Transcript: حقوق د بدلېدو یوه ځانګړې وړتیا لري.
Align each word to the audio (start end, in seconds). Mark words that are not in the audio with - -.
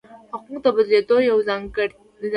حقوق 0.31 0.57
د 0.63 0.67
بدلېدو 0.75 1.17
یوه 1.29 1.41
ځانګړې 1.49 1.85
وړتیا 1.97 2.13
لري. 2.19 2.29